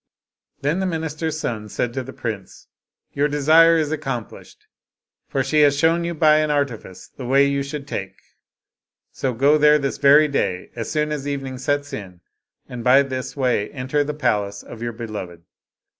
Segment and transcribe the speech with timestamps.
[0.61, 2.65] Then the minister's son said to the prince,
[3.13, 4.65] "Your desire is accomplished,
[5.27, 8.15] for she has shown you by an artifice the way you should take;
[9.11, 12.21] so go there this very day, as soon as evening sets in,
[12.67, 15.43] and by this way enter the palace of your beloved."